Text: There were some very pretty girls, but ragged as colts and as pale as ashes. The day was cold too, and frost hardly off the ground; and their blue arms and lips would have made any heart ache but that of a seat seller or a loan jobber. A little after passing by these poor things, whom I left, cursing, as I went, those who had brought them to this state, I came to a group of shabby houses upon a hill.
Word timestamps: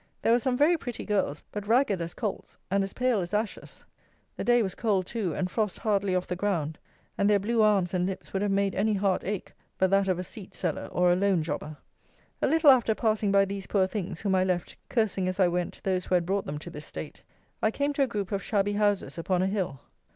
There 0.23 0.31
were 0.31 0.39
some 0.39 0.57
very 0.57 0.77
pretty 0.77 1.05
girls, 1.05 1.43
but 1.51 1.67
ragged 1.67 2.01
as 2.01 2.15
colts 2.15 2.57
and 2.71 2.83
as 2.83 2.91
pale 2.91 3.19
as 3.21 3.35
ashes. 3.35 3.85
The 4.35 4.43
day 4.43 4.63
was 4.63 4.73
cold 4.73 5.05
too, 5.05 5.35
and 5.35 5.47
frost 5.47 5.77
hardly 5.77 6.15
off 6.15 6.25
the 6.25 6.35
ground; 6.35 6.79
and 7.19 7.29
their 7.29 7.37
blue 7.37 7.61
arms 7.61 7.93
and 7.93 8.07
lips 8.07 8.33
would 8.33 8.41
have 8.41 8.49
made 8.49 8.73
any 8.73 8.95
heart 8.95 9.23
ache 9.23 9.53
but 9.77 9.91
that 9.91 10.07
of 10.07 10.17
a 10.17 10.23
seat 10.23 10.55
seller 10.55 10.87
or 10.91 11.11
a 11.13 11.15
loan 11.15 11.43
jobber. 11.43 11.77
A 12.41 12.47
little 12.47 12.71
after 12.71 12.95
passing 12.95 13.31
by 13.31 13.45
these 13.45 13.67
poor 13.67 13.85
things, 13.85 14.21
whom 14.21 14.33
I 14.33 14.43
left, 14.43 14.75
cursing, 14.89 15.27
as 15.29 15.39
I 15.39 15.47
went, 15.47 15.83
those 15.83 16.05
who 16.05 16.15
had 16.15 16.25
brought 16.25 16.47
them 16.47 16.57
to 16.57 16.71
this 16.71 16.87
state, 16.87 17.21
I 17.61 17.69
came 17.69 17.93
to 17.93 18.01
a 18.01 18.07
group 18.07 18.31
of 18.31 18.41
shabby 18.41 18.73
houses 18.73 19.19
upon 19.19 19.43
a 19.43 19.47
hill. 19.47 19.81